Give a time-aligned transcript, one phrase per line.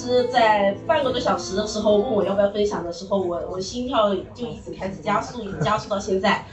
[0.00, 6.46] 是在半个多小时的时候问我要不要分享的时候，我我心跳就一直开始加速，一直加速到现在。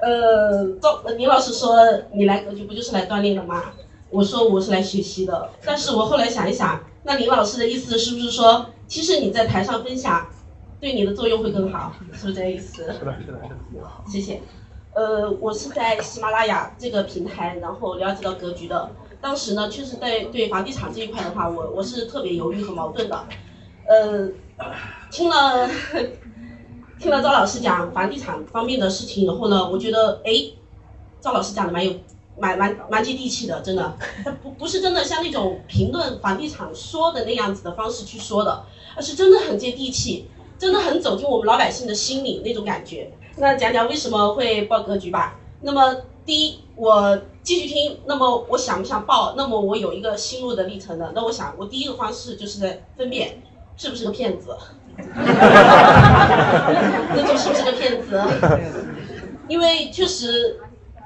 [0.00, 1.76] 呃，赵林老师说
[2.12, 3.64] 你来格局不就是来锻炼的吗？
[4.10, 5.50] 我说我是来学习的。
[5.64, 10.28] 但是我后来想一想，那林老师的意思是不是说，其实你在台上分享，
[10.80, 11.92] 对你的作用会更好？
[12.12, 12.84] 是不是这个意思？
[12.84, 13.90] 是的，是的，是的。
[14.06, 14.40] 谢谢。
[14.94, 18.88] 呃，我是在喜马拉雅这个平台，然后了解到格局的。
[19.20, 23.26] 当时呢，确实在对房地产这一块的话，我我是特别犹豫和矛盾的。
[23.88, 24.28] 呃，
[25.10, 25.68] 听了
[26.98, 30.32] 听了赵老师讲房地产方面的事情以后呢，我觉得哎，
[31.20, 31.94] 赵老师讲的蛮有
[32.38, 33.96] 蛮蛮蛮接地气的，真的，
[34.42, 38.64] 不不是真的像那种评论房地产说的那样子的方式去说的，
[38.96, 40.28] 而是真的很接地气，
[40.58, 43.12] 真的很走进我们老百姓的心里那种感觉。
[43.38, 45.38] 那讲讲为什么会报格局吧。
[45.60, 48.00] 那么第一，我继续听。
[48.04, 49.34] 那么我想不想报？
[49.36, 51.12] 那么我有一个心路的历程的。
[51.14, 53.40] 那我想，我第一个方式就是在分辨
[53.76, 54.48] 是不是个骗子。
[54.98, 55.04] 那
[57.22, 58.20] 就是不是个骗子？
[59.46, 60.58] 因为确实，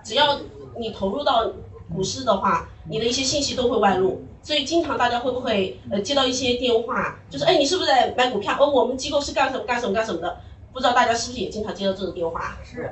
[0.03, 0.41] 只要
[0.79, 1.53] 你投入到
[1.95, 4.25] 股市的话，你的一些信息都会外露。
[4.43, 8.57] 所以经常大家会不会呃接到一些电话，就是哎你是不是在买股票？
[8.59, 10.39] 哦我们机构是干什么干什么干什么的？
[10.73, 12.57] 不知道大家是不是也经常接到这种电话？
[12.65, 12.91] 是。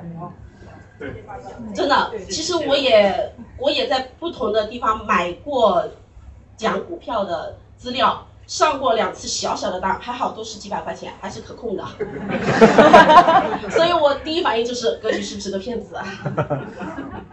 [1.73, 5.87] 真的，其实我也我也在不同的地方买过
[6.57, 11.85] 讲股票的资料，上过两次小小的当，还好都是几百块钱，还是可控的。
[13.71, 15.95] 所以我第一反应就是格局是不是个骗子？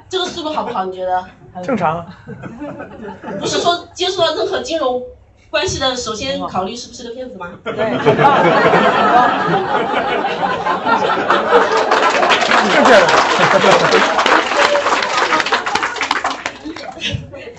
[0.08, 0.84] 这个思路好不好？
[0.84, 1.24] 你觉得？
[1.64, 2.06] 正常。
[3.40, 5.02] 不是说接触到任何金融。
[5.50, 7.52] 关系的，首先考虑是不是个骗子吗？
[7.64, 7.74] 对。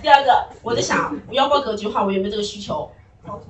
[0.02, 2.90] 第二个，我在想，我要报格局的话，我有没有这个需求？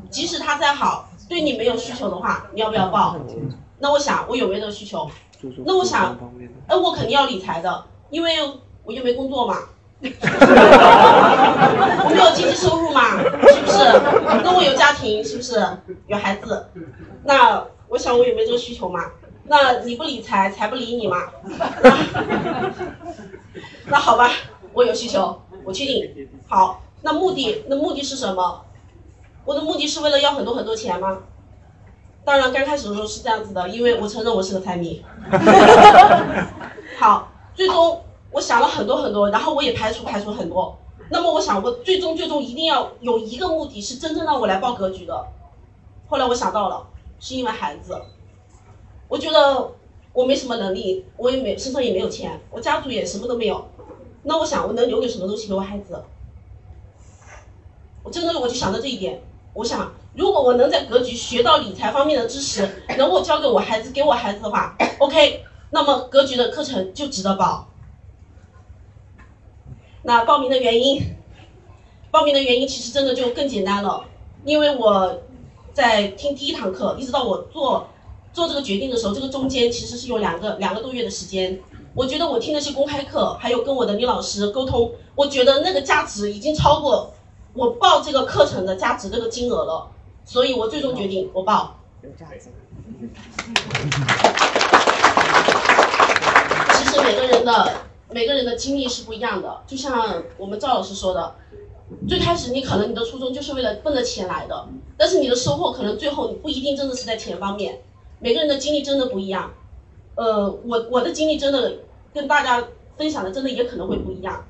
[0.09, 3.15] 即使他再好，对你没有需求的话，你要不要报？
[3.79, 5.09] 那我想，我有没有这个需求？
[5.65, 6.17] 那我想，
[6.67, 8.33] 哎，我肯定要理财的，因为
[8.83, 9.57] 我又没工作嘛。
[9.99, 10.05] 我
[12.09, 13.77] 没有经济收入嘛，是不是？
[14.43, 15.65] 那我有家庭，是不是？
[16.07, 16.67] 有孩子，
[17.23, 19.05] 那我想我有没有这个需求嘛？
[19.45, 21.23] 那你不理财，财不理你嘛？
[23.87, 24.29] 那好吧，
[24.73, 26.29] 我有需求，我确定。
[26.47, 28.63] 好，那目的，那目的是什么？
[29.45, 31.19] 我的目的是为了要很多很多钱吗？
[32.23, 35.03] 当然，刚开始的时候是这样子的，因为我承认我是个财迷。
[36.99, 38.03] 好，最终。
[38.31, 40.77] 我想了很多很多，然后我也排除排除很多。
[41.09, 45.27] 那么我想，我最终最终一定要有一个目的是真正让我来报格局的。
[46.07, 46.87] 后来我想到了，
[47.19, 48.01] 是因为孩子。
[49.07, 49.71] 我觉得
[50.11, 53.69] 我没什么能力，我也没身上也没有钱，我家族也什么都没有。
[54.23, 56.03] 那我想，我能留给什么东西给我孩子？
[58.03, 59.21] 我真的我就想到这一点。
[59.53, 67.67] 我想，如果我能在格局学到理财方面的知识，能够教给我孩子，给我孩子的话，OK，那么格局的课程就值得报。
[70.07, 71.03] 那报名的原因，
[72.11, 74.05] 报名的原因其实真的就更简单了，
[74.45, 75.19] 因为我
[75.73, 77.89] 在听第一堂课，一直到我做
[78.31, 81.59] 做这个决定的时候，这个中间其实是有两个两个多月的时间。
[81.93, 87.13] 我觉得我听那些公开课，还有跟我的李老师沟通，我觉得那个价值已经超过
[87.53, 89.91] 我报这个课程的价值那个金额了，
[90.23, 91.75] 所以我最终决定我报。
[92.01, 92.49] 有价值。
[96.77, 97.73] 其实每个人的。
[98.09, 101.35] 每个人的经历是不一样的，就像我们赵老师说的，
[102.07, 107.81] 最开始你可能你的初衷就是为了奔着钱来的，但是你的收获可能最后你不一定真的是在钱方面。
[108.19, 109.53] 每个人的经历真的不一样，
[110.15, 111.79] 呃，我我的经历真的
[112.13, 114.45] 跟大家分享的真的也可能会不一样。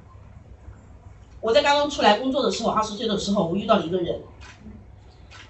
[1.42, 4.22] 我在刚刚出来工作的时候，二十岁的时候，我遇到了一个人，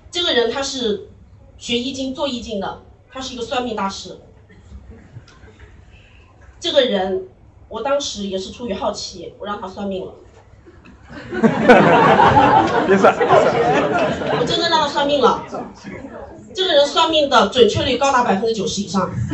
[0.09, 1.09] 这个人他是
[1.57, 2.81] 学易经做易经的，
[3.11, 4.17] 他是一个算命大师，
[6.59, 7.27] 这个人。
[7.69, 10.13] 我当时也是出于好奇，我让他算命了。
[12.85, 15.45] 别算，我真的让他算命了。
[16.53, 19.09] 这个人算命的准确率高达百分之九十以上。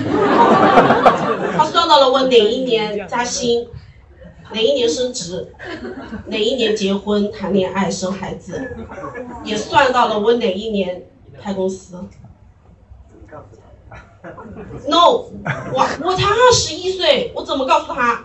[1.57, 3.67] 他算到了我哪一年加薪，
[4.51, 5.53] 哪一年升职，
[6.27, 8.75] 哪一年结婚谈恋爱生孩子，
[9.43, 11.07] 也算到了我哪一年
[11.41, 12.03] 开公司。
[14.87, 15.25] No，
[15.73, 18.23] 我我才二十一岁，我怎么告诉他？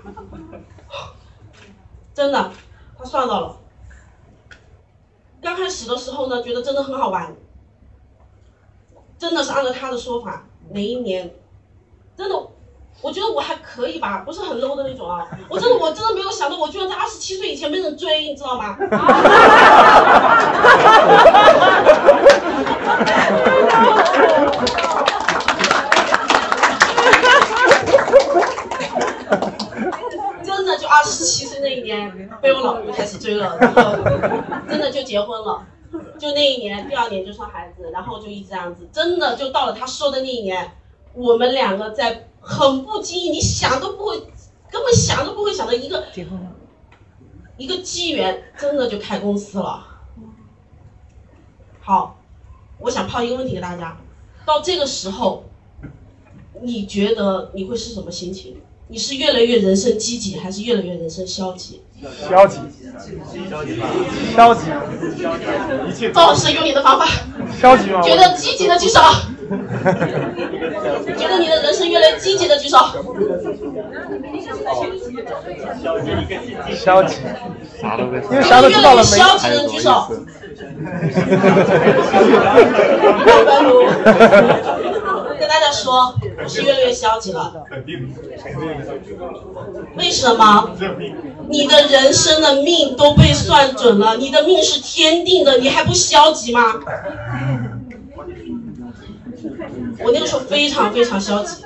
[2.15, 2.51] 真的，
[2.97, 3.57] 他算到了。
[5.43, 7.35] 刚开始的时候呢，觉得真的很好玩，
[9.19, 11.35] 真的是按照他的说法，哪一年，
[12.17, 12.37] 真的，
[13.03, 15.27] 我觉得我还可以吧，不是很 low 的那种啊。
[15.49, 18.77] 我真的我真的没有想到，我居然在二十七岁以前没人追，你知道吗？
[32.41, 33.97] 被我老公开始追了，然后
[34.69, 35.67] 真的就结婚了。
[36.19, 40.73] 就那一年，第二年就生孩子，然后就一直这样子，真的就到了他说的那一年，
[41.15, 44.19] 我们两个在很不经意，你想都不会，
[44.71, 46.53] 根本想都不会想到一个结婚了，
[47.57, 49.87] 一个机缘，真的就开公司了。
[51.81, 52.19] 好，
[52.81, 53.97] 我想抛一个问题给大家，
[54.45, 55.45] 到这个时候，
[56.61, 58.61] 你觉得你会是什么心情？
[58.89, 61.83] 你是越来越人生积极，还是越来越人生消极？
[62.01, 62.59] 消极，
[64.37, 64.71] 消极，
[65.89, 67.07] 一切赵老师用你的方法，
[67.61, 68.01] 消极吗？
[68.03, 69.01] 觉得积极的举手。
[71.19, 72.77] 觉得你的人生越来越积极的举手。
[76.75, 77.17] 消极，
[77.81, 79.17] 啥都被因为啥都知道了没？
[79.17, 80.13] 消极的举手。
[85.83, 87.65] 说，我是越来越消极了。
[89.97, 90.71] 为什么？
[91.49, 96.75] 你的人生的命都被算准了，你的命是天定的，你还不消极吗？
[100.01, 101.65] 我那个时候非常非常消极，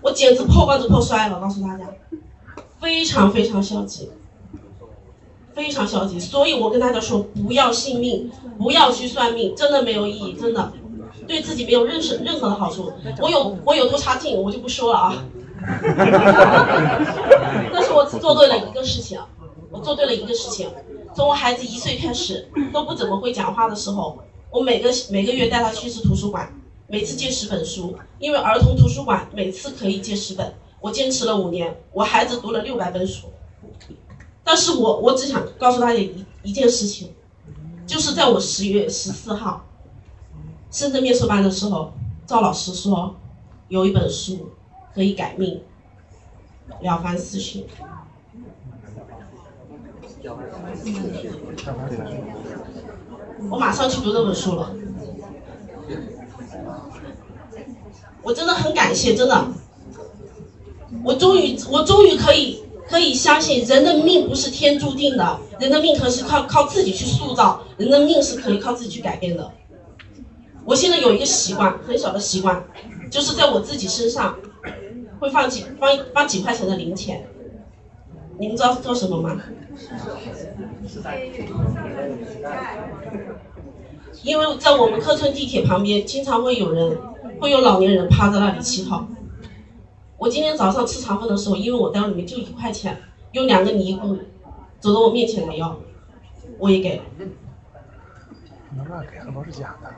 [0.00, 1.84] 我简直破罐子破摔了，告诉大家，
[2.80, 4.10] 非常非常消极，
[5.54, 6.18] 非常消极。
[6.18, 10.72] 所以我跟大家说，不要信命，不要去算命，真的没有意义，真的，
[11.32, 12.92] 对自己没有任何任何的好处。
[13.18, 15.24] 我有我有多差劲，我就不说了啊。
[17.72, 19.18] 但是我只做对了一个事情，
[19.70, 20.68] 我做对了一个事情。
[21.14, 24.18] 从我孩子一岁开始都不怎么会讲话的时候，
[24.50, 26.52] 我每个每个月带他去一次图书馆，
[26.86, 33.28] 每次借十本书，因为儿童图书馆每次可以借十本，我坚持了五年，我孩子读了六百本书。
[34.44, 36.12] 但是我我只想告诉大家一
[36.42, 37.14] 一件事情，
[37.86, 39.64] 就是在我十月十四号
[40.72, 41.92] 深圳面授班的时候，
[42.26, 43.14] 赵老师说
[43.68, 44.52] 有一本书
[44.94, 45.62] 可以改命，
[46.80, 47.66] 了凡四训。
[53.50, 54.74] 我马上去读这本书了。
[58.22, 59.46] 我真的很感谢，真的，
[61.04, 69.52] 我终于，我终于可以可以相信，人的命不是天注定的，人的命可是靠靠自己去塑造，人的命是可以靠自己去改变的。
[70.64, 72.64] 我现在有一个习惯，很小的习惯，
[73.10, 74.38] 就是在我自己身上
[75.18, 77.26] 会放几放放几块钱的零钱。
[78.38, 79.40] 你们知道是做什么吗？
[84.22, 86.98] 因为在我们客村地铁旁边，经常会有人，
[87.40, 89.06] 会有老年人趴在那里乞讨。
[90.18, 92.96] 我今天早上吃肠粉的时候，因为我袋里面就一块钱，
[93.32, 94.18] 有两个尼姑
[94.80, 95.78] 走到我面前来要，
[96.58, 97.02] 我也给了。
[98.76, 99.90] 能乱给很多是假的。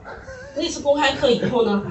[0.56, 1.82] 那次公开课以后呢，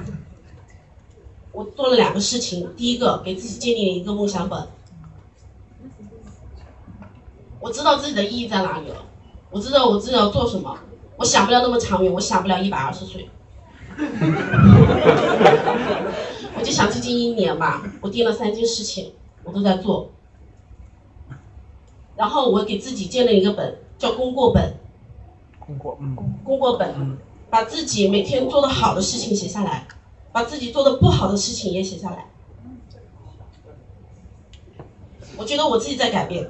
[1.52, 4.68] 我做了两个事情，第一个给自己建立了一个梦想本。
[7.60, 8.96] 我知道自己的意义在哪里了，
[9.50, 10.78] 我知道我自己要做什么，
[11.16, 13.30] 我想不了那么长远，我想不了一百二十岁，
[16.56, 19.12] 我就想最近一年吧，我定了三件事情，
[19.44, 20.10] 我都在做，
[22.16, 24.74] 然后我给自己建了一个本，叫功过本，
[25.66, 26.14] 功过，嗯，
[26.44, 27.16] 功过本，
[27.50, 29.86] 把自己每天做的好的事情写下来，
[30.32, 32.26] 把自己做的不好的事情也写下来，
[35.36, 36.46] 我觉得我自己在改变。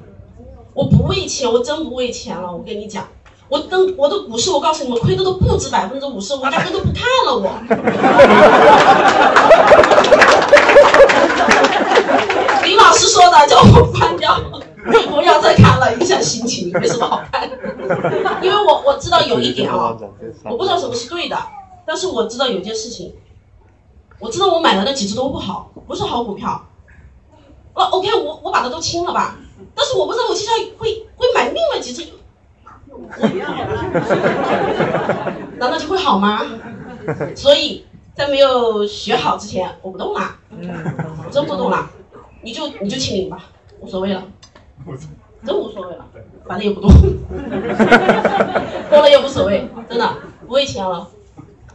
[0.75, 2.53] 我不为钱，我真不为钱了。
[2.53, 3.07] 我跟你讲，
[3.49, 7.39] 我登我的股市，我告诉你们，亏的都不止百分之五十，我压根都不看了。
[7.39, 7.49] 我，
[12.65, 14.37] 林老师说的，叫我关掉，
[15.11, 17.49] 不要再看了，影响心情，没什么好看。
[18.43, 19.97] 因为我我知道有一点啊，
[20.51, 21.37] 我不知道什么是对的，
[21.87, 23.15] 但是我知道有件事情，
[24.19, 26.67] 我知道我买的那几只都不好，不是好股票。
[27.75, 29.37] 哦，OK，我我把它都清了吧。
[29.75, 32.07] 但是我不知道我接下来会会买另外几只，
[35.59, 36.43] 难道就会好吗？
[37.35, 40.37] 所以在没有学好之前，我不动了，
[41.33, 41.91] 真不动了，
[42.43, 43.47] 你就你就清零吧，
[43.81, 44.23] 无所谓了，
[45.47, 46.07] 真无所谓了，
[46.47, 46.91] 反正也不多，
[48.91, 50.09] 多了也无所谓，真的
[50.47, 51.07] 不为钱了。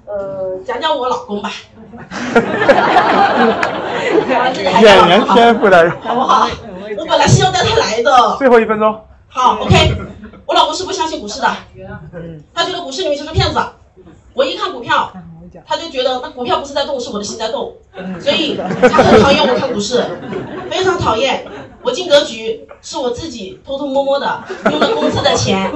[0.06, 1.52] 呃，讲讲我老公吧，
[4.82, 6.50] 演员天赋的人，好不好？
[6.98, 8.36] 我本来是要带他来的。
[8.40, 9.02] 最后一分钟。
[9.28, 9.96] 好，OK。
[10.48, 11.48] 我老公是不相信股市的，
[12.56, 13.60] 他觉得股市里面就是骗子。
[14.34, 15.14] 我一看股票，
[15.64, 17.76] 他就觉得那股票不是在动，是我的心在动，
[18.20, 18.68] 所以他
[19.04, 20.04] 很讨厌我看股市，
[20.72, 21.46] 非常讨厌。
[21.90, 25.72] 我进格局是我自己偷偷摸摸的用了工资的钱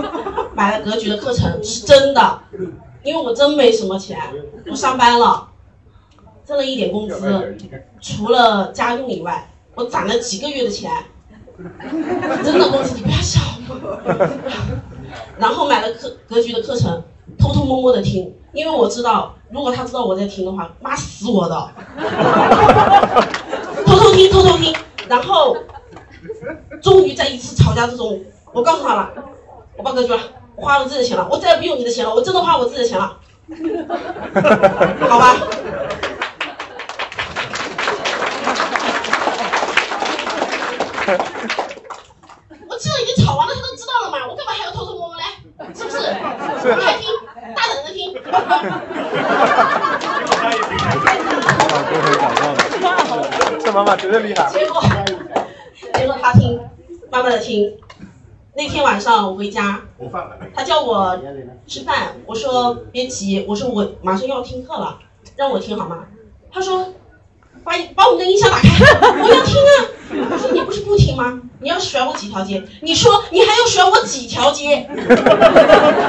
[0.53, 2.39] 买了格局的课程，是真的，
[3.01, 4.15] 因为我真没什么钱，
[4.69, 5.47] 我上班了，
[6.45, 7.57] 挣了一点工资，
[7.99, 9.49] 除了家用以外。
[9.75, 10.91] 我攒了几个月的钱，
[12.43, 13.39] 真的公子，你不要笑。
[15.39, 17.01] 然后买了课格局的课程，
[17.39, 21.71] 偷偷摸摸的听，因为我知道，如果他知道我在听的话，骂死我的。
[23.83, 24.71] 偷偷听，偷偷听，
[25.07, 25.57] 然后
[26.81, 28.21] 终于在一次吵架之中，
[28.51, 29.09] 我告诉他了，
[29.77, 30.19] 我报格局了，
[30.55, 33.17] 我花我自己的钱了，我再也不用你的钱了，我真的花我自己的钱了，
[35.09, 35.35] 好吧？
[42.67, 45.23] 我既然已经吵完了，他都知道了嘛，我干嘛还要偷偷摸摸嘞？
[45.73, 45.97] 是不是？
[46.75, 47.07] 你还听，
[47.55, 48.13] 大胆的听。
[53.59, 54.49] 这妈妈绝对厉害。
[54.49, 54.81] 结果，
[56.21, 56.59] 他听，
[57.11, 57.77] 慢慢的听。
[58.55, 59.81] 那天晚上我回家，
[60.53, 61.19] 他叫我
[61.65, 64.99] 吃饭，我说别急，我说我马上要听课了，
[65.35, 66.05] 让我听好吗？
[66.51, 66.93] 他说
[67.63, 68.69] 把把我们的音响打开，
[69.23, 70.29] 我要听啊。
[70.31, 71.41] 我说你不是不听吗？
[71.59, 72.61] 你要甩我几条街？
[72.81, 74.87] 你说你还要甩我几条街？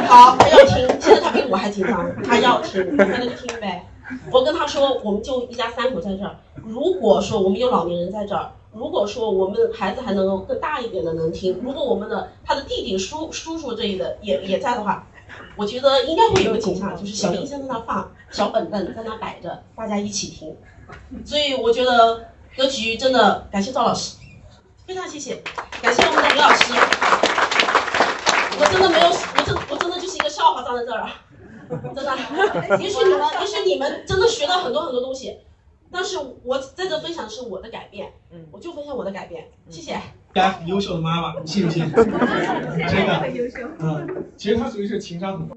[0.07, 3.87] 好，他要听，现在他比我还紧张，他要听，那就听呗。
[4.31, 6.37] 我跟他说，我们就一家三口在这儿。
[6.63, 15.07] 如果说我们有老年人在这儿，如果说我们孩子还能够更大一点的能听，如果我们的他的弟弟叔叔叔这一的也也在的话，
[15.57, 20.57] 我觉得应该会有个景象，就是小音箱在那放，小本本在那摆着，大家一起听。
[21.25, 24.17] 所以我觉得格局真的感谢赵老师，
[24.87, 25.43] 非常谢谢，
[25.81, 26.75] 感谢我们的李老师。
[28.59, 31.21] 我真的没有，我真我真的就是一个笑话站在这儿啊。
[31.95, 35.39] 真的，也许你们，也许你们真的学到很多很多东西，
[35.95, 38.13] 但是我在这分享的是我的改变，
[38.51, 39.97] 我就分享我的改变，谢谢。
[40.35, 41.89] 家很优秀的妈妈，你信不信？
[41.95, 45.55] 真的，很优秀嗯，其实她属于是情商很高。